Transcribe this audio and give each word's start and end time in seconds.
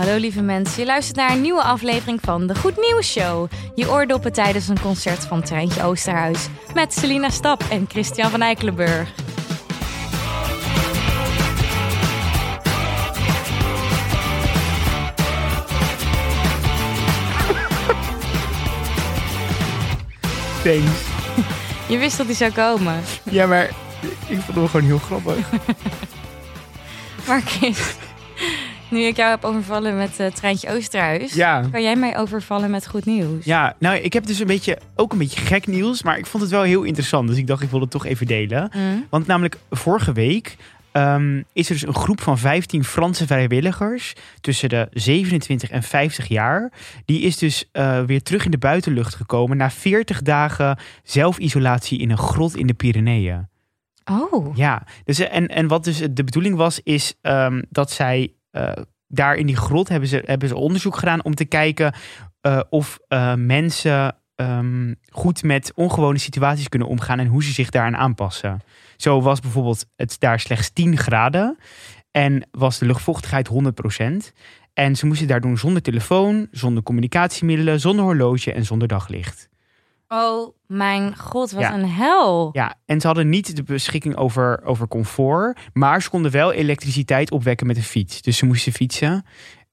Hallo 0.00 0.16
lieve 0.16 0.42
mensen, 0.42 0.80
je 0.80 0.86
luistert 0.86 1.16
naar 1.16 1.30
een 1.30 1.40
nieuwe 1.40 1.62
aflevering 1.62 2.20
van 2.22 2.46
de 2.46 2.54
Goed 2.54 2.76
Nieuws 2.76 3.10
Show. 3.10 3.50
Je 3.74 3.90
oordoppen 3.90 4.32
tijdens 4.32 4.68
een 4.68 4.80
concert 4.80 5.24
van 5.26 5.42
Treintje 5.42 5.82
Oosterhuis 5.82 6.46
met 6.74 6.92
Selina 6.92 7.30
Stap 7.30 7.64
en 7.70 7.86
Christian 7.88 8.30
van 8.30 8.40
Eikelenburg. 8.40 9.08
Thanks. 20.64 21.00
Je 21.88 21.98
wist 21.98 22.16
dat 22.16 22.26
hij 22.26 22.34
zou 22.34 22.52
komen. 22.52 23.00
Ja, 23.22 23.46
maar 23.46 23.64
ik 24.28 24.40
vond 24.40 24.56
hem 24.56 24.68
gewoon 24.68 24.86
heel 24.86 24.98
grappig. 24.98 25.50
Maar 27.26 27.40
Chris, 27.40 27.94
nu 28.90 29.00
ik 29.00 29.16
jou 29.16 29.30
heb 29.30 29.44
overvallen 29.44 29.96
met 29.96 30.20
uh, 30.20 30.26
Treintje 30.26 30.70
Oosterhuis, 30.70 31.34
Ja. 31.34 31.64
kan 31.72 31.82
jij 31.82 31.96
mij 31.96 32.18
overvallen 32.18 32.70
met 32.70 32.86
goed 32.86 33.04
nieuws? 33.04 33.44
Ja, 33.44 33.74
nou, 33.78 33.96
ik 33.96 34.12
heb 34.12 34.26
dus 34.26 34.38
een 34.38 34.46
beetje, 34.46 34.78
ook 34.96 35.12
een 35.12 35.18
beetje 35.18 35.40
gek 35.40 35.66
nieuws, 35.66 36.02
maar 36.02 36.18
ik 36.18 36.26
vond 36.26 36.42
het 36.42 36.52
wel 36.52 36.62
heel 36.62 36.82
interessant. 36.82 37.28
Dus 37.28 37.36
ik 37.36 37.46
dacht, 37.46 37.62
ik 37.62 37.70
wil 37.70 37.80
het 37.80 37.90
toch 37.90 38.06
even 38.06 38.26
delen. 38.26 38.68
Hm? 38.72 38.78
Want 39.10 39.26
namelijk 39.26 39.56
vorige 39.70 40.12
week 40.12 40.56
ehm, 40.92 41.42
is 41.52 41.66
er 41.68 41.72
dus 41.74 41.86
een 41.86 41.94
groep 41.94 42.20
van 42.20 42.38
15 42.38 42.84
Franse 42.84 43.26
vrijwilligers 43.26 44.14
tussen 44.40 44.68
de 44.68 44.88
27 44.92 45.70
en 45.70 45.82
50 45.82 46.26
jaar. 46.28 46.72
Die 47.04 47.20
is 47.20 47.36
dus 47.36 47.68
eh, 47.72 48.02
weer 48.02 48.22
terug 48.22 48.44
in 48.44 48.50
de 48.50 48.58
buitenlucht 48.58 49.14
gekomen 49.14 49.56
na 49.56 49.70
40 49.70 50.22
dagen 50.22 50.78
zelfisolatie 51.02 51.98
in 51.98 52.10
een 52.10 52.18
grot 52.18 52.56
in 52.56 52.66
de 52.66 52.74
Pyreneeën. 52.74 53.48
Oh, 54.04 54.56
Ja, 54.56 54.82
dus, 55.04 55.18
eh, 55.18 55.36
en, 55.36 55.46
en 55.48 55.68
wat 55.68 55.84
dus 55.84 55.98
de 56.10 56.24
bedoeling 56.24 56.56
was, 56.56 56.80
is 56.82 57.14
ehm, 57.22 57.62
dat 57.68 57.90
zij 57.90 58.32
eh, 58.50 58.72
daar 59.08 59.34
in 59.34 59.46
die 59.46 59.56
grot 59.56 59.88
hebben 59.88 60.08
ze, 60.08 60.22
hebben 60.26 60.48
ze 60.48 60.56
onderzoek 60.56 60.96
gedaan 60.96 61.24
om 61.24 61.34
te 61.34 61.44
kijken 61.44 61.94
eh, 62.40 62.60
of 62.70 62.98
eh, 63.08 63.34
mensen 63.34 64.16
ehm, 64.34 64.94
goed 65.10 65.42
met 65.42 65.72
ongewone 65.74 66.18
situaties 66.18 66.68
kunnen 66.68 66.88
omgaan 66.88 67.18
en 67.18 67.26
hoe 67.26 67.44
ze 67.44 67.52
zich 67.52 67.70
daaraan 67.70 67.96
aanpassen. 67.96 68.60
Zo 68.96 69.22
was 69.22 69.40
bijvoorbeeld 69.40 69.86
het 69.96 70.16
daar 70.18 70.40
slechts 70.40 70.70
10 70.70 70.96
graden 70.96 71.58
en 72.10 72.48
was 72.50 72.78
de 72.78 72.86
luchtvochtigheid 72.86 73.48
100%. 73.48 74.32
En 74.72 74.96
ze 74.96 75.06
moesten 75.06 75.26
daar 75.26 75.40
doen 75.40 75.58
zonder 75.58 75.82
telefoon, 75.82 76.48
zonder 76.50 76.82
communicatiemiddelen, 76.82 77.80
zonder 77.80 78.04
horloge 78.04 78.52
en 78.52 78.64
zonder 78.64 78.88
daglicht. 78.88 79.48
Oh 80.12 80.54
mijn 80.66 81.16
god, 81.16 81.50
wat 81.50 81.62
Ja. 81.62 81.74
een 81.74 81.88
hel. 81.88 82.48
Ja, 82.52 82.74
en 82.86 83.00
ze 83.00 83.06
hadden 83.06 83.28
niet 83.28 83.56
de 83.56 83.62
beschikking 83.62 84.16
over, 84.16 84.64
over 84.64 84.88
comfort, 84.88 85.60
maar 85.72 86.02
ze 86.02 86.10
konden 86.10 86.30
wel 86.30 86.52
elektriciteit 86.52 87.30
opwekken 87.30 87.66
met 87.66 87.76
een 87.76 87.82
fiets. 87.82 88.22
Dus 88.22 88.36
ze 88.36 88.46
moesten 88.46 88.72
fietsen 88.72 89.24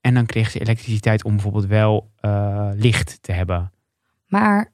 en 0.01 0.13
dan 0.13 0.25
kregen 0.25 0.51
ze 0.51 0.59
elektriciteit 0.59 1.23
om 1.23 1.31
bijvoorbeeld 1.33 1.65
wel 1.65 2.11
eh, 2.19 2.69
licht 2.73 3.17
te 3.21 3.31
hebben. 3.31 3.71
Maar 4.27 4.73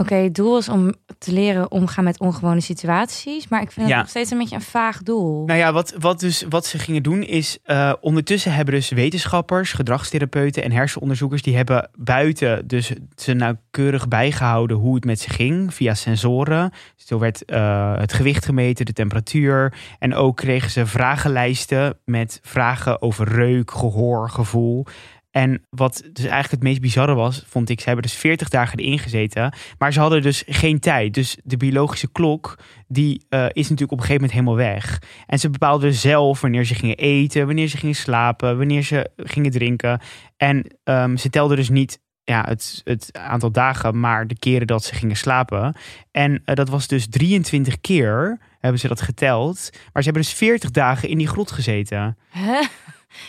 oké, 0.00 0.14
het 0.14 0.34
doel 0.34 0.58
is 0.58 0.68
om 0.68 0.94
te 1.18 1.32
leren 1.32 1.70
omgaan 1.70 2.04
met 2.04 2.20
ongewone 2.20 2.60
situaties. 2.60 3.48
Maar 3.48 3.62
ik 3.62 3.70
vind 3.72 3.86
het 3.86 3.94
Ja. 3.94 4.00
nog 4.00 4.08
steeds 4.08 4.30
een 4.30 4.38
beetje 4.38 4.54
een 4.54 4.62
vaag 4.62 5.02
doel. 5.02 5.44
Nou 5.46 5.58
ja, 5.58 5.72
wat, 5.72 5.94
wat, 5.98 6.20
dus, 6.20 6.44
wat 6.48 6.66
ze 6.66 6.78
gingen 6.78 7.02
doen 7.02 7.22
is, 7.22 7.58
eh, 7.62 7.92
ondertussen 8.00 8.52
hebben 8.52 8.74
dus 8.74 8.88
wetenschappers, 8.90 9.72
gedragstherapeuten 9.72 10.62
en 10.62 10.72
hersenonderzoekers, 10.72 11.42
die 11.42 11.56
hebben 11.56 11.90
buiten 11.98 12.68
dus 12.68 12.92
ze 13.16 13.32
nauwkeurig 13.32 14.08
bijgehouden 14.08 14.76
hoe 14.76 14.94
het 14.94 15.04
met 15.04 15.20
ze 15.20 15.30
ging 15.30 15.74
via 15.74 15.94
sensoren. 15.94 16.72
Zo 16.96 17.18
werd 17.18 17.44
eh, 17.44 17.94
het 17.98 18.12
gewicht 18.12 18.44
gemeten, 18.44 18.84
de 18.86 18.92
temperatuur 18.92 19.74
en 19.98 20.14
ook 20.14 20.36
kregen 20.36 20.70
ze 20.70 20.86
vragenlijsten 20.86 21.98
met 22.04 22.40
vragen 22.42 23.02
over 23.02 23.28
reuk, 23.28 23.70
gehoor, 23.70 24.30
gevoel. 24.30 24.86
En 25.30 25.66
wat 25.70 26.02
dus 26.12 26.24
eigenlijk 26.24 26.50
het 26.50 26.62
meest 26.62 26.80
bizarre 26.80 27.14
was, 27.14 27.44
vond 27.46 27.68
ik, 27.68 27.80
ze 27.80 27.86
hebben 27.86 28.02
dus 28.02 28.14
40 28.14 28.48
dagen 28.48 28.78
erin 28.78 28.98
gezeten, 28.98 29.54
maar 29.78 29.92
ze 29.92 30.00
hadden 30.00 30.22
dus 30.22 30.42
geen 30.46 30.80
tijd. 30.80 31.14
Dus 31.14 31.36
de 31.44 31.56
biologische 31.56 32.12
klok, 32.12 32.58
die 32.88 33.24
eh, 33.28 33.44
is 33.44 33.68
natuurlijk 33.68 33.92
op 33.92 33.98
een 33.98 34.04
gegeven 34.04 34.14
moment 34.14 34.32
helemaal 34.32 34.56
weg. 34.56 35.02
En 35.26 35.38
ze 35.38 35.50
bepaalden 35.50 35.94
zelf 35.94 36.40
wanneer 36.40 36.64
ze 36.64 36.74
gingen 36.74 36.96
eten, 36.96 37.46
wanneer 37.46 37.68
ze 37.68 37.76
gingen 37.76 37.94
slapen, 37.94 38.58
wanneer 38.58 38.82
ze 38.82 39.10
gingen 39.16 39.50
drinken. 39.50 40.00
En 40.36 40.76
ehm, 40.84 41.16
ze 41.16 41.30
telden 41.30 41.56
dus 41.56 41.68
niet 41.68 42.00
ja, 42.24 42.44
het, 42.48 42.80
het 42.84 43.18
aantal 43.18 43.50
dagen, 43.50 44.00
maar 44.00 44.26
de 44.26 44.38
keren 44.38 44.66
dat 44.66 44.84
ze 44.84 44.94
gingen 44.94 45.16
slapen. 45.16 45.76
En 46.10 46.42
eh, 46.44 46.54
dat 46.54 46.68
was 46.68 46.86
dus 46.86 47.08
23 47.08 47.80
keer, 47.80 48.38
hebben 48.58 48.80
ze 48.80 48.88
dat 48.88 49.00
geteld. 49.00 49.70
Maar 49.72 50.02
ze 50.02 50.10
hebben 50.10 50.22
dus 50.22 50.32
40 50.32 50.70
dagen 50.70 51.08
in 51.08 51.18
die 51.18 51.28
grot 51.28 51.50
gezeten. 51.50 52.16
Hè? 52.28 52.60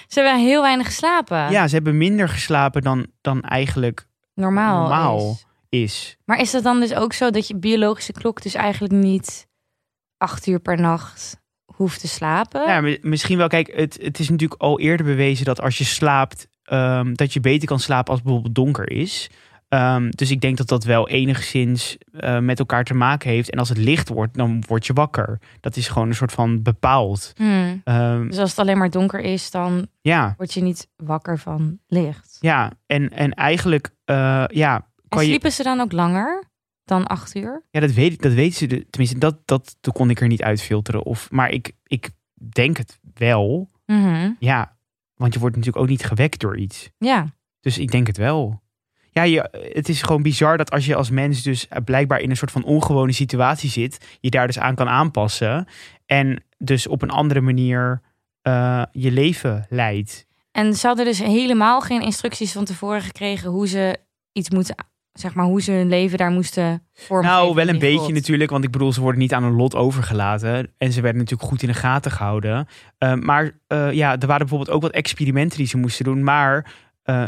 Ze 0.07 0.19
hebben 0.21 0.39
heel 0.39 0.61
weinig 0.61 0.85
geslapen. 0.85 1.51
Ja, 1.51 1.67
ze 1.67 1.75
hebben 1.75 1.97
minder 1.97 2.29
geslapen 2.29 2.81
dan, 2.81 3.07
dan 3.21 3.41
eigenlijk 3.41 4.07
normaal. 4.33 4.79
normaal. 4.79 5.29
is. 5.69 5.81
is. 5.81 6.17
Maar 6.25 6.39
is 6.39 6.51
het 6.51 6.63
dan 6.63 6.79
dus 6.79 6.93
ook 6.93 7.13
zo 7.13 7.29
dat 7.29 7.47
je 7.47 7.55
biologische 7.55 8.11
klok 8.11 8.41
dus 8.41 8.53
eigenlijk 8.53 8.93
niet 8.93 9.47
acht 10.17 10.47
uur 10.47 10.59
per 10.59 10.79
nacht 10.79 11.39
hoeft 11.75 11.99
te 11.99 12.07
slapen? 12.07 12.67
Ja, 12.67 12.81
mi- 12.81 12.99
misschien 13.01 13.37
wel. 13.37 13.47
Kijk, 13.47 13.71
het, 13.75 13.97
het 14.01 14.19
is 14.19 14.29
natuurlijk 14.29 14.61
al 14.61 14.79
eerder 14.79 15.05
bewezen 15.05 15.45
dat 15.45 15.61
als 15.61 15.77
je 15.77 15.83
slaapt, 15.83 16.47
ehm, 16.63 17.13
dat 17.13 17.33
je 17.33 17.39
beter 17.39 17.67
kan 17.67 17.79
slapen 17.79 18.07
als 18.09 18.15
het 18.17 18.23
bijvoorbeeld 18.23 18.55
donker 18.55 18.91
is. 18.91 19.29
Ehm, 19.71 20.09
dus 20.09 20.31
ik 20.31 20.41
denk 20.41 20.57
dat 20.57 20.67
dat 20.67 20.83
wel 20.83 21.09
enigszins 21.09 21.97
eh, 22.13 22.39
met 22.39 22.59
elkaar 22.59 22.83
te 22.83 22.93
maken 22.93 23.29
heeft. 23.29 23.49
En 23.49 23.59
als 23.59 23.69
het 23.69 23.77
licht 23.77 24.09
wordt, 24.09 24.33
dan 24.37 24.63
word 24.67 24.85
je 24.85 24.93
wakker. 24.93 25.39
Dat 25.59 25.75
is 25.75 25.87
gewoon 25.87 26.07
een 26.07 26.15
soort 26.15 26.31
van 26.31 26.61
bepaald. 26.61 27.33
Hmm. 27.35 27.81
Ehm, 27.83 28.27
Dus 28.27 28.37
als 28.37 28.49
het 28.49 28.59
alleen 28.59 28.77
maar 28.77 28.89
donker 28.89 29.19
is, 29.19 29.51
dan 29.51 29.87
ja, 30.01 30.33
word 30.37 30.53
je 30.53 30.61
niet 30.61 30.87
wakker 30.95 31.39
van 31.39 31.79
licht. 31.87 32.37
ja. 32.39 32.71
En, 32.85 33.09
en 33.09 33.33
eigenlijk, 33.33 33.89
eh, 34.05 34.43
ja, 34.47 34.87
En 35.09 35.19
je. 35.19 35.25
sliepen 35.25 35.51
ze 35.51 35.63
dan 35.63 35.79
ook 35.79 35.91
langer 35.91 36.43
dan 36.85 37.07
acht 37.07 37.35
uur? 37.35 37.63
Ja, 37.69 37.79
dat, 37.79 37.91
weet, 37.91 38.21
dat 38.21 38.33
weten 38.33 38.57
ze. 38.57 38.67
de- 38.67 38.85
Tenminste, 38.89 39.17
dat, 39.19 39.37
dat, 39.45 39.75
dat 39.81 39.93
kon 39.93 40.09
ik 40.09 40.21
er 40.21 40.27
niet 40.27 40.41
uitfilteren. 40.43 41.03
Of, 41.05 41.31
maar 41.31 41.49
ik, 41.49 41.71
ik 41.83 42.09
denk 42.35 42.77
het 42.77 42.99
wel. 43.13 43.69
Mhm. 43.85 44.31
Ja, 44.39 44.75
want 45.15 45.33
je 45.33 45.39
wordt 45.39 45.55
natuurlijk 45.55 45.83
ook 45.83 45.89
niet 45.89 46.05
gewekt 46.05 46.39
door 46.39 46.57
iets. 46.57 46.89
Ja. 46.97 47.25
Dus 47.59 47.77
ik 47.77 47.91
denk 47.91 48.07
het 48.07 48.17
wel. 48.17 48.61
Ja, 49.13 49.23
je, 49.23 49.69
het 49.73 49.89
is 49.89 50.01
gewoon 50.01 50.21
bizar 50.21 50.57
dat 50.57 50.71
als 50.71 50.85
je 50.85 50.95
als 50.95 51.09
mens 51.09 51.43
dus 51.43 51.67
eh, 51.67 51.83
blijkbaar 51.85 52.19
in 52.19 52.29
een 52.29 52.37
soort 52.37 52.51
van 52.51 52.63
ongewone 52.63 53.11
situatie 53.11 53.69
zit, 53.69 54.17
je 54.19 54.29
daar 54.29 54.47
dus 54.47 54.59
aan 54.59 54.75
kan 54.75 54.89
aanpassen. 54.89 55.67
En 56.05 56.43
dus 56.57 56.87
op 56.87 57.01
een 57.01 57.09
andere 57.09 57.41
manier 57.41 58.01
eh, 58.41 58.83
je 58.91 59.11
leven 59.11 59.65
leidt. 59.69 60.25
En 60.51 60.73
ze 60.73 60.87
hadden 60.87 61.05
dus 61.05 61.19
helemaal 61.19 61.81
geen 61.81 62.01
instructies 62.01 62.51
van 62.51 62.65
tevoren 62.65 63.01
gekregen 63.01 63.49
hoe 63.49 63.67
ze 63.67 63.97
iets 64.31 64.49
moeten, 64.49 64.75
zeg 65.13 65.33
maar, 65.33 65.45
hoe 65.45 65.61
ze 65.61 65.71
hun 65.71 65.87
leven 65.87 66.17
daar 66.17 66.31
moesten 66.31 66.87
vormgeven. 66.93 67.37
Nou, 67.37 67.53
wel 67.53 67.67
een 67.67 67.79
beetje 67.79 68.13
natuurlijk, 68.13 68.51
want 68.51 68.63
ik 68.63 68.71
bedoel, 68.71 68.93
ze 68.93 69.01
worden 69.01 69.21
niet 69.21 69.33
aan 69.33 69.43
een 69.43 69.55
lot 69.55 69.75
overgelaten. 69.75 70.73
En 70.77 70.91
ze 70.91 71.01
werden 71.01 71.21
natuurlijk 71.21 71.49
goed 71.49 71.61
in 71.61 71.67
de 71.67 71.73
gaten 71.73 72.11
gehouden. 72.11 72.67
Eh, 72.97 73.13
maar 73.13 73.51
ja, 73.67 74.11
er 74.19 74.27
waren 74.27 74.47
bijvoorbeeld 74.47 74.69
ook 74.69 74.81
wat 74.81 74.91
experimenten 74.91 75.57
die 75.57 75.67
ze 75.67 75.77
moesten 75.77 76.05
doen. 76.05 76.23
Maar 76.23 76.73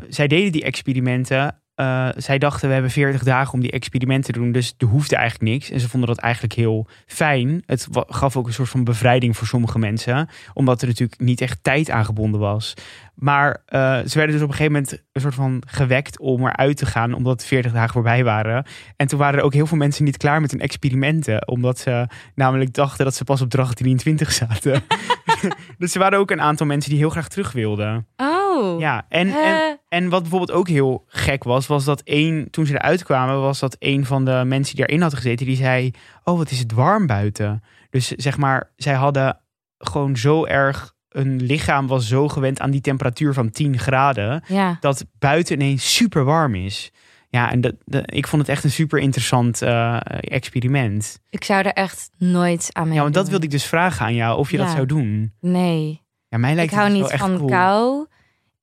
zij 0.07 0.27
deden 0.27 0.51
die 0.51 0.63
experimenten. 0.63 1.62
Eh, 1.75 2.09
zij 2.15 2.37
dachten, 2.37 2.67
we 2.67 2.73
hebben 2.73 2.91
40 2.91 3.23
dagen 3.23 3.53
om 3.53 3.59
die 3.59 3.71
experimenten 3.71 4.33
te 4.33 4.39
doen. 4.39 4.51
Dus 4.51 4.73
er 4.77 4.87
hoefde 4.87 5.15
eigenlijk 5.15 5.51
niks. 5.51 5.69
En 5.69 5.79
ze 5.79 5.89
vonden 5.89 6.09
dat 6.09 6.17
eigenlijk 6.17 6.53
heel 6.53 6.87
fijn. 7.05 7.63
Het 7.65 7.87
gaf 7.91 8.37
ook 8.37 8.47
een 8.47 8.53
soort 8.53 8.69
van 8.69 8.83
bevrijding 8.83 9.37
voor 9.37 9.47
sommige 9.47 9.79
mensen. 9.79 10.29
Omdat 10.53 10.81
er 10.81 10.87
natuurlijk 10.87 11.21
niet 11.21 11.41
echt 11.41 11.59
tijd 11.61 11.89
aangebonden 11.89 12.39
was. 12.39 12.73
Maar 13.15 13.61
eh, 13.65 13.79
ze 14.05 14.17
werden 14.17 14.35
dus 14.35 14.41
op 14.41 14.49
een 14.49 14.55
gegeven 14.55 14.71
moment 14.71 14.91
een 15.11 15.21
soort 15.21 15.35
van 15.35 15.63
gewekt 15.67 16.19
om 16.19 16.47
eruit 16.47 16.77
te 16.77 16.85
gaan. 16.85 17.13
Omdat 17.13 17.39
de 17.39 17.45
40 17.45 17.71
dagen 17.71 17.93
voorbij 17.93 18.23
waren. 18.23 18.65
En 18.95 19.07
toen 19.07 19.19
waren 19.19 19.39
er 19.39 19.45
ook 19.45 19.53
heel 19.53 19.67
veel 19.67 19.77
mensen 19.77 20.03
niet 20.03 20.17
klaar 20.17 20.41
met 20.41 20.51
hun 20.51 20.61
experimenten. 20.61 21.47
Omdat 21.47 21.79
ze 21.79 22.07
namelijk 22.35 22.73
dachten 22.73 23.05
dat 23.05 23.15
ze 23.15 23.23
pas 23.23 23.41
op 23.41 23.51
dag 23.51 23.73
23 23.73 24.31
zaten. 24.31 24.83
dus 25.77 25.93
er 25.93 25.99
waren 25.99 26.19
ook 26.19 26.31
een 26.31 26.41
aantal 26.41 26.67
mensen 26.67 26.89
die 26.89 26.99
heel 26.99 27.09
graag 27.09 27.27
terug 27.27 27.51
wilden. 27.51 28.07
Oh. 28.17 28.42
Ja, 28.79 29.05
en, 29.09 29.27
en, 29.43 29.79
en 29.89 30.09
wat 30.09 30.21
bijvoorbeeld 30.21 30.51
ook 30.57 30.67
heel 30.67 31.03
gek 31.07 31.43
was, 31.43 31.67
was 31.67 31.83
dat 31.85 32.01
één, 32.01 32.49
toen 32.51 32.65
ze 32.65 32.73
eruit 32.73 33.03
kwamen, 33.03 33.41
was 33.41 33.59
dat 33.59 33.75
een 33.79 34.05
van 34.05 34.25
de 34.25 34.43
mensen 34.45 34.75
die 34.75 34.85
erin 34.87 35.01
had 35.01 35.13
gezeten, 35.13 35.45
die 35.45 35.55
zei: 35.55 35.91
Oh, 36.23 36.37
wat 36.37 36.51
is 36.51 36.59
het 36.59 36.71
warm 36.71 37.07
buiten. 37.07 37.63
Dus 37.89 38.07
zeg 38.07 38.37
maar, 38.37 38.71
zij 38.75 38.93
hadden 38.93 39.39
gewoon 39.77 40.17
zo 40.17 40.45
erg, 40.45 40.93
hun 41.09 41.41
lichaam 41.41 41.87
was 41.87 42.07
zo 42.07 42.27
gewend 42.27 42.59
aan 42.59 42.71
die 42.71 42.81
temperatuur 42.81 43.33
van 43.33 43.49
10 43.49 43.79
graden, 43.79 44.43
ja. 44.47 44.77
dat 44.79 45.05
buiten 45.19 45.55
ineens 45.61 45.95
super 45.95 46.23
warm 46.23 46.55
is. 46.55 46.91
Ja, 47.29 47.51
en 47.51 47.61
dat, 47.61 47.73
dat- 47.85 48.13
ik 48.13 48.27
vond 48.27 48.41
het 48.41 48.51
echt 48.51 48.63
een 48.63 48.71
super 48.71 48.99
interessant 48.99 49.61
eh, 49.61 49.97
experiment. 50.19 51.19
Ik 51.29 51.43
zou 51.43 51.63
er 51.63 51.73
echt 51.73 52.09
nooit 52.17 52.69
aan 52.71 52.87
mee 52.87 52.95
Ja, 52.95 53.01
want 53.01 53.13
dat 53.13 53.29
wilde 53.29 53.45
ik 53.45 53.51
dus 53.51 53.65
vragen 53.65 54.05
aan 54.05 54.15
jou, 54.15 54.37
of 54.37 54.51
je 54.51 54.57
dat 54.57 54.69
zou 54.69 54.85
doen. 54.85 55.33
Nee. 55.39 56.01
Ja, 56.27 56.37
mij 56.37 56.49
Ik 56.49 56.55
lijkt 56.55 56.73
hou 56.73 56.89
het 56.89 56.97
dus 56.97 57.11
niet 57.11 57.19
van 57.19 57.37
cool. 57.37 57.49
kou. 57.49 58.05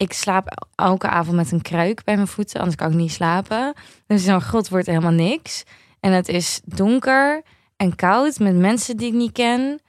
Ik 0.00 0.12
slaap 0.12 0.67
elke 0.75 1.08
avond 1.08 1.37
met 1.37 1.52
een 1.52 1.62
kruik 1.62 2.05
bij 2.05 2.14
mijn 2.14 2.26
voeten, 2.26 2.58
anders 2.58 2.76
kan 2.76 2.91
ik 2.91 2.97
niet 2.97 3.12
slapen. 3.12 3.75
Dus 4.06 4.25
zo'n 4.25 4.41
grot 4.41 4.69
wordt 4.69 4.87
helemaal 4.87 5.11
niks. 5.11 5.64
En 6.00 6.12
het 6.12 6.29
is 6.29 6.61
donker 6.64 7.43
en 7.76 7.97
koud 7.97 8.38
met 8.38 8.56
mensen 8.56 8.97
die 8.97 9.06
ik 9.06 9.14
niet 9.14 9.32
ken. 9.32 9.81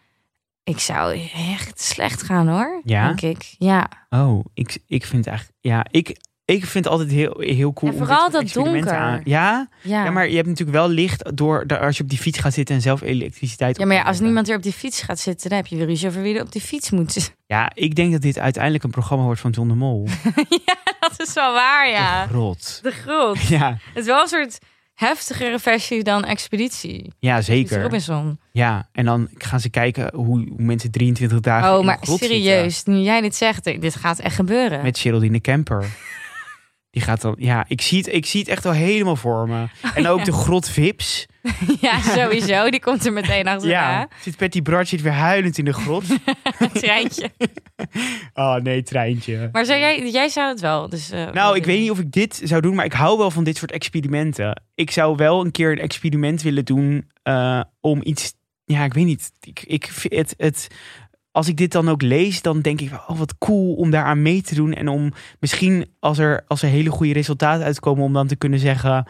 Ik 0.63 0.79
zou 0.79 1.29
echt 1.33 1.81
slecht 1.81 2.21
gaan 2.21 2.47
hoor. 2.47 2.81
Ja? 2.83 3.05
Denk 3.13 3.21
ik. 3.21 3.55
Ja. 3.57 3.89
Oh, 4.09 4.45
ik, 4.53 4.77
ik 4.87 5.05
vind 5.05 5.27
eigenlijk... 5.27 5.57
Ja, 5.61 5.85
ik, 5.91 6.17
ik 6.45 6.65
vind 6.65 6.83
het 6.85 6.93
altijd 6.93 7.11
heel, 7.11 7.39
heel 7.39 7.73
cool 7.73 7.91
En 7.91 7.97
vooral 7.97 8.29
dat 8.29 8.53
donker. 8.53 8.91
aan- 8.91 9.21
Ja? 9.23 9.67
Ja. 9.81 10.03
ja, 10.03 10.11
maar 10.11 10.29
je 10.29 10.35
hebt 10.35 10.47
natuurlijk 10.47 10.77
wel 10.77 10.89
licht 10.89 11.37
door 11.37 11.67
de, 11.67 11.79
als 11.79 11.97
je 11.97 12.03
op 12.03 12.09
die 12.09 12.17
fiets 12.17 12.39
gaat 12.39 12.53
zitten 12.53 12.75
en 12.75 12.81
zelf 12.81 13.01
elektriciteit 13.01 13.77
Ja, 13.77 13.85
maar 13.85 13.95
ja, 13.95 14.03
als 14.03 14.19
niemand 14.19 14.47
weer 14.47 14.55
op 14.55 14.63
die 14.63 14.73
fiets 14.73 15.01
gaat 15.01 15.19
zitten, 15.19 15.49
dan 15.49 15.57
heb 15.57 15.67
je 15.67 15.75
weer 15.75 15.85
ruzie 15.85 16.07
over 16.07 16.21
wie 16.21 16.35
er 16.35 16.41
op 16.43 16.51
die 16.51 16.61
fiets 16.61 16.89
moet. 16.89 17.33
Ja, 17.45 17.71
ik 17.73 17.95
denk 17.95 18.11
dat 18.11 18.21
dit 18.21 18.39
uiteindelijk 18.39 18.83
een 18.83 18.89
programma 18.89 19.23
wordt 19.23 19.39
van 19.41 19.51
John 19.51 19.67
de 19.67 19.75
Mol. 19.75 20.07
ja, 20.65 20.75
dat 20.99 21.27
is 21.27 21.33
wel 21.33 21.53
waar, 21.53 21.89
ja. 21.89 22.27
Rot. 22.31 22.79
De 22.83 22.91
grot. 22.91 23.41
Ja, 23.57 23.69
Het 23.93 23.97
is 24.03 24.05
wel 24.05 24.21
een 24.21 24.27
soort 24.27 24.57
heftigere 24.93 25.59
versie 25.59 26.03
dan 26.03 26.23
Expeditie. 26.23 27.11
ja, 27.19 27.41
Zeker. 27.41 27.81
Robinson. 27.81 28.39
Ja, 28.51 28.89
en 28.91 29.05
dan 29.05 29.29
gaan 29.37 29.59
ze 29.59 29.69
kijken 29.69 30.15
hoe, 30.15 30.25
hoe 30.49 30.61
mensen 30.63 30.91
23 30.91 31.39
dagen 31.39 31.77
Oh, 31.77 31.85
maar 31.85 31.99
de 31.99 32.05
grot 32.05 32.19
serieus, 32.19 32.83
nu 32.83 32.97
jij 32.97 33.21
dit 33.21 33.35
zegt, 33.35 33.63
dit 33.63 33.95
gaat 33.95 34.19
echt 34.19 34.35
gebeuren. 34.35 34.83
Met 34.83 34.99
Geraldine 34.99 35.39
Kemper. 35.39 35.85
Die 36.91 37.01
gaat 37.01 37.21
dan, 37.21 37.35
ja, 37.37 37.65
ik 37.67 37.81
zie 37.81 37.97
het, 37.97 38.13
ik 38.13 38.25
zie 38.25 38.39
het 38.39 38.49
echt 38.49 38.65
al 38.65 38.71
helemaal 38.71 39.15
voor 39.15 39.47
me. 39.47 39.65
En 39.93 40.07
ook 40.07 40.17
ja. 40.23 40.23
de 40.23 40.31
grot 40.31 40.69
Vips. 40.69 41.25
Ja, 41.81 41.99
sowieso. 42.01 42.69
Die 42.69 42.79
komt 42.79 43.05
er 43.05 43.13
meteen 43.13 43.47
achterna. 43.47 43.91
Ja, 43.91 44.07
zit 44.21 44.37
Patty 44.37 44.61
Bart 44.61 44.87
zit 44.87 45.01
weer 45.01 45.11
huilend 45.11 45.57
in 45.57 45.65
de 45.65 45.73
grot. 45.73 46.03
Treintje. 46.73 47.31
oh 48.33 48.55
nee, 48.55 48.83
treintje. 48.83 49.49
Maar 49.51 49.65
zou 49.65 49.79
jij, 49.79 50.09
jij 50.11 50.29
zou 50.29 50.49
het 50.49 50.59
wel. 50.59 50.89
Dus, 50.89 51.11
eh, 51.11 51.23
wel 51.23 51.33
Nou, 51.33 51.55
ik 51.55 51.65
weet 51.65 51.79
niet 51.79 51.91
of 51.91 51.99
ik 51.99 52.11
dit 52.11 52.41
zou 52.43 52.61
doen, 52.61 52.75
maar 52.75 52.85
ik 52.85 52.93
hou 52.93 53.17
wel 53.17 53.31
van 53.31 53.43
dit 53.43 53.57
soort 53.57 53.71
experimenten. 53.71 54.61
Ik 54.75 54.91
zou 54.91 55.15
wel 55.15 55.45
een 55.45 55.51
keer 55.51 55.71
een 55.71 55.79
experiment 55.79 56.41
willen 56.41 56.65
doen 56.65 57.09
eh, 57.23 57.61
om 57.79 57.99
iets. 58.03 58.33
Ja, 58.65 58.83
ik 58.83 58.93
weet 58.93 59.05
niet. 59.05 59.31
Ik, 59.39 59.63
ik 59.63 59.91
het, 60.09 60.33
het. 60.37 60.67
Als 61.31 61.47
ik 61.47 61.57
dit 61.57 61.71
dan 61.71 61.89
ook 61.89 62.01
lees, 62.01 62.41
dan 62.41 62.61
denk 62.61 62.81
ik 62.81 62.91
oh, 62.93 63.17
wat 63.17 63.37
cool 63.37 63.73
om 63.73 63.91
daaraan 63.91 64.21
mee 64.21 64.41
te 64.41 64.55
doen. 64.55 64.73
En 64.73 64.87
om 64.87 65.13
misschien, 65.39 65.89
als 65.99 66.17
er, 66.17 66.43
als 66.47 66.61
er 66.61 66.69
hele 66.69 66.89
goede 66.89 67.13
resultaten 67.13 67.65
uitkomen, 67.65 68.03
om 68.03 68.13
dan 68.13 68.27
te 68.27 68.35
kunnen 68.35 68.59
zeggen: 68.59 69.07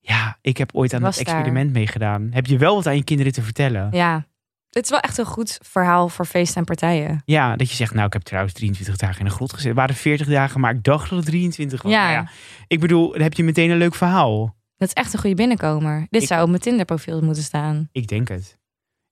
Ja, 0.00 0.38
ik 0.40 0.56
heb 0.56 0.74
ooit 0.74 0.94
aan 0.94 1.00
Was 1.00 1.16
dat 1.16 1.26
experiment 1.26 1.72
meegedaan. 1.72 2.28
Heb 2.30 2.46
je 2.46 2.58
wel 2.58 2.74
wat 2.74 2.86
aan 2.86 2.96
je 2.96 3.04
kinderen 3.04 3.32
te 3.32 3.42
vertellen? 3.42 3.88
Ja. 3.92 4.26
Dit 4.70 4.84
is 4.84 4.90
wel 4.90 5.00
echt 5.00 5.18
een 5.18 5.24
goed 5.24 5.58
verhaal 5.62 6.08
voor 6.08 6.24
feesten 6.24 6.56
en 6.56 6.64
partijen. 6.64 7.22
Ja, 7.24 7.56
dat 7.56 7.70
je 7.70 7.76
zegt, 7.76 7.94
nou, 7.94 8.06
ik 8.06 8.12
heb 8.12 8.22
trouwens 8.22 8.54
23 8.54 8.96
dagen 8.96 9.18
in 9.18 9.24
de 9.24 9.30
grot 9.30 9.48
gezeten. 9.52 9.70
Het 9.70 9.78
waren 9.78 9.94
40 9.94 10.26
dagen, 10.26 10.60
maar 10.60 10.74
ik 10.74 10.82
dacht 10.82 11.08
dat 11.10 11.18
het 11.18 11.26
23 11.28 11.82
was. 11.82 11.92
Ja. 11.92 12.12
Nou 12.12 12.26
ik 12.66 12.80
bedoel, 12.80 13.12
dan 13.12 13.20
heb 13.20 13.34
je 13.34 13.44
meteen 13.44 13.70
een 13.70 13.76
leuk 13.78 13.94
verhaal. 13.94 14.56
Dat 14.76 14.88
is 14.88 14.94
echt 14.94 15.12
een 15.12 15.18
goede 15.18 15.36
binnenkomer. 15.36 16.06
Dit 16.10 16.22
Ik- 16.22 16.28
zou 16.28 16.42
op 16.42 16.48
mijn 16.48 16.60
Tinder 16.60 16.84
profiel 16.84 17.22
moeten 17.22 17.42
staan. 17.42 17.88
Ik 17.92 18.06
denk 18.06 18.28
het. 18.28 18.58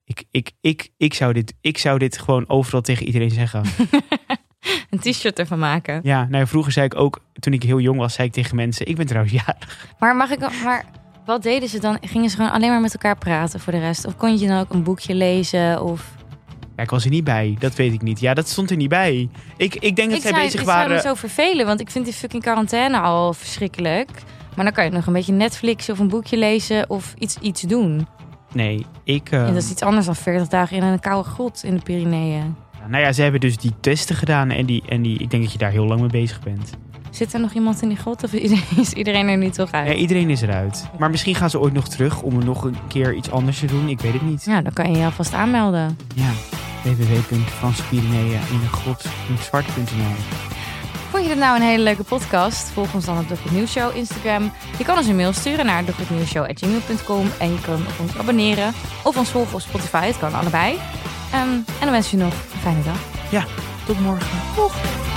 Ik, 0.07 0.23
ik, 0.31 0.51
ik, 0.61 0.89
ik, 0.97 1.13
zou 1.13 1.33
dit, 1.33 1.53
ik 1.61 1.77
zou 1.77 1.99
dit 1.99 2.17
gewoon 2.17 2.49
overal 2.49 2.81
tegen 2.81 3.05
iedereen 3.05 3.31
zeggen. 3.31 3.63
Een 4.89 4.99
t-shirt 4.99 5.39
ervan 5.39 5.59
maken. 5.59 5.99
ja, 6.03 6.23
nou 6.23 6.37
ja, 6.37 6.47
vroeger 6.47 6.71
zei 6.71 6.85
ik 6.85 6.95
ook, 6.95 7.19
toen 7.33 7.53
ik 7.53 7.63
heel 7.63 7.79
jong 7.79 7.99
was, 7.99 8.13
zei 8.13 8.27
ik 8.27 8.33
tegen 8.33 8.55
mensen, 8.55 8.87
ik 8.87 8.95
ben 8.95 9.05
trouwens 9.05 9.33
ja. 9.33 9.57
Maar 9.99 10.15
mag 10.15 10.29
ik 10.29 10.39
maar 10.63 10.85
wat 11.25 11.43
deden 11.43 11.69
ze 11.69 11.79
dan? 11.79 11.97
Gingen 12.01 12.29
ze 12.29 12.35
gewoon 12.35 12.51
alleen 12.51 12.69
maar 12.69 12.81
met 12.81 12.93
elkaar 12.93 13.17
praten 13.17 13.59
voor 13.59 13.73
de 13.73 13.79
rest? 13.79 14.05
Of 14.05 14.17
kon 14.17 14.37
je 14.37 14.47
dan 14.47 14.59
ook 14.59 14.73
een 14.73 14.83
boekje 14.83 15.13
lezen? 15.13 15.81
Of 15.81 16.15
ja. 16.75 16.83
Ik 16.83 16.89
was 16.89 17.03
er 17.03 17.09
niet 17.09 17.23
bij, 17.23 17.55
dat 17.59 17.75
weet 17.75 17.93
ik 17.93 18.01
niet. 18.01 18.19
Ja, 18.19 18.33
dat 18.33 18.47
stond 18.47 18.69
er 18.69 18.77
niet 18.77 18.89
bij. 18.89 19.29
Ik, 19.57 19.75
ik 19.75 19.95
denk 19.95 20.09
dat 20.09 20.17
ik 20.17 20.21
zij 20.21 20.31
zou, 20.31 20.43
bezig 20.43 20.59
dit 20.59 20.69
zou 20.69 20.81
me 20.81 20.87
waren. 20.87 21.01
zo 21.01 21.13
vervelen, 21.13 21.65
want 21.65 21.79
ik 21.79 21.89
vind 21.89 22.05
die 22.05 22.13
fucking 22.13 22.43
quarantaine 22.43 22.99
al 22.99 23.33
verschrikkelijk. 23.33 24.09
Maar 24.55 24.65
dan 24.65 24.73
kan 24.73 24.83
je 24.83 24.91
nog 24.91 25.07
een 25.07 25.13
beetje 25.13 25.33
Netflix 25.33 25.89
of 25.89 25.99
een 25.99 26.07
boekje 26.07 26.37
lezen 26.37 26.89
of 26.89 27.13
iets, 27.17 27.37
iets 27.37 27.61
doen. 27.61 28.07
Nee, 28.57 28.85
ik... 29.03 29.31
En 29.31 29.53
dat 29.53 29.63
is 29.63 29.71
iets 29.71 29.81
anders 29.81 30.05
dan 30.05 30.15
40 30.15 30.47
dagen 30.47 30.77
in 30.77 30.83
een 30.83 30.99
koude 30.99 31.29
grot 31.29 31.63
in 31.63 31.75
de 31.75 31.81
Pyreneeën. 31.81 32.55
nou 32.87 33.03
ja, 33.03 33.11
ze 33.11 33.21
hebben 33.21 33.39
dus 33.39 33.57
die 33.57 33.73
testen 33.79 34.15
gedaan 34.15 34.49
en, 34.49 34.65
die, 34.65 34.83
en 34.89 35.01
die, 35.01 35.19
ik 35.19 35.29
denk 35.29 35.43
dat 35.43 35.51
je 35.51 35.57
daar 35.57 35.71
heel 35.71 35.85
lang 35.85 35.99
mee 35.99 36.09
bezig 36.09 36.43
bent. 36.43 36.71
Zit 37.09 37.33
er 37.33 37.39
nog 37.39 37.53
iemand 37.53 37.81
in 37.81 37.87
die 37.87 37.97
grot 37.97 38.23
of 38.23 38.33
is 38.33 38.93
iedereen 38.93 39.27
er 39.27 39.37
nu 39.37 39.49
toch 39.49 39.71
uit? 39.71 39.87
Ja, 39.87 39.93
iedereen 39.93 40.29
is 40.29 40.41
eruit. 40.41 40.89
Maar 40.99 41.09
misschien 41.09 41.35
gaan 41.35 41.49
ze 41.49 41.59
ooit 41.59 41.73
nog 41.73 41.87
terug 41.87 42.21
om 42.21 42.39
er 42.39 42.45
nog 42.45 42.63
een 42.63 42.77
keer 42.87 43.13
iets 43.13 43.31
anders 43.31 43.59
te 43.59 43.65
doen. 43.65 43.89
Ik 43.89 43.99
weet 43.99 44.13
het 44.13 44.21
niet. 44.21 44.45
Ja, 44.45 44.61
dan 44.61 44.73
kan 44.73 44.91
je 44.91 44.97
je 44.97 45.05
alvast 45.05 45.33
aanmelden. 45.33 45.97
Ja, 46.15 46.31
www.franspyreneeën.zwart.nl 46.83 49.75
Vond 49.75 50.46
je 51.27 51.33
dit 51.33 51.43
nou 51.43 51.55
een 51.55 51.67
hele 51.67 51.83
leuke 51.83 52.03
podcast? 52.03 52.69
Volg 52.69 52.93
ons 52.93 53.05
dan 53.05 53.17
op 53.17 53.27
de 53.27 53.37
Goed 53.37 53.51
Nieuws 53.51 53.71
Show 53.71 53.95
Instagram. 53.95 54.51
Je 54.77 54.83
kan 54.83 54.97
ons 54.97 55.07
een 55.07 55.15
mail 55.15 55.33
sturen 55.33 55.65
naar 55.65 55.85
degoednieuwsshow.gmail.com 55.85 57.31
en 57.39 57.51
je 57.51 57.61
kan 57.61 57.75
op 57.75 57.99
ons 57.99 58.17
abonneren 58.17 58.73
of 59.03 59.17
ons 59.17 59.29
volgen 59.29 59.53
op 59.53 59.61
Spotify. 59.61 60.05
Het 60.05 60.19
kan 60.19 60.33
allebei. 60.33 60.77
Ehm, 61.31 61.49
en 61.49 61.63
dan 61.79 61.91
wens 61.91 62.11
je 62.11 62.17
nog 62.17 62.33
een 62.33 62.59
fijne 62.59 62.83
dag. 62.83 62.99
Tot 63.85 63.99
morgen. 63.99 64.39
Doeg! 64.55 65.16